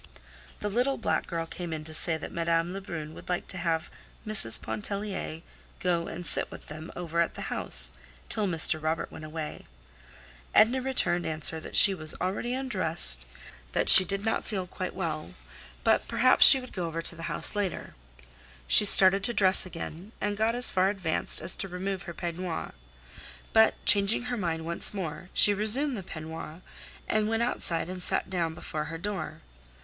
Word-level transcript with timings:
The 0.61 0.69
little 0.69 0.97
black 0.97 1.27
girl 1.27 1.45
came 1.45 1.71
in 1.71 1.83
to 1.83 1.93
say 1.93 2.17
that 2.17 2.31
Madame 2.31 2.73
Lebrun 2.73 3.13
would 3.13 3.29
like 3.29 3.47
to 3.49 3.59
have 3.59 3.91
Mrs. 4.25 4.59
Pontellier 4.59 5.43
go 5.79 6.07
and 6.07 6.25
sit 6.25 6.49
with 6.49 6.69
them 6.69 6.91
over 6.95 7.21
at 7.21 7.35
the 7.35 7.53
house 7.53 7.99
till 8.27 8.47
Mr. 8.47 8.81
Robert 8.81 9.11
went 9.11 9.25
away. 9.25 9.67
Edna 10.55 10.81
returned 10.81 11.27
answer 11.27 11.59
that 11.59 11.75
she 11.75 11.95
had 11.95 12.13
already 12.19 12.51
undressed, 12.55 13.25
that 13.73 13.89
she 13.89 14.03
did 14.03 14.25
not 14.25 14.43
feel 14.43 14.65
quite 14.65 14.95
well, 14.95 15.35
but 15.83 16.07
perhaps 16.07 16.47
she 16.47 16.59
would 16.59 16.73
go 16.73 16.87
over 16.87 17.03
to 17.03 17.15
the 17.15 17.29
house 17.29 17.55
later. 17.55 17.93
She 18.67 18.85
started 18.85 19.23
to 19.25 19.35
dress 19.35 19.67
again, 19.67 20.13
and 20.19 20.35
got 20.35 20.55
as 20.55 20.71
far 20.71 20.89
advanced 20.89 21.41
as 21.41 21.55
to 21.57 21.67
remove 21.67 22.09
her 22.09 22.13
peignoir. 22.15 22.71
But 23.53 23.75
changing 23.85 24.23
her 24.23 24.35
mind 24.37 24.65
once 24.65 24.95
more 24.95 25.29
she 25.35 25.53
resumed 25.53 25.95
the 25.95 26.01
peignoir, 26.01 26.61
and 27.07 27.29
went 27.29 27.43
outside 27.43 27.87
and 27.87 28.01
sat 28.01 28.31
down 28.31 28.55
before 28.55 28.85
her 28.85 28.97
door. 28.97 29.41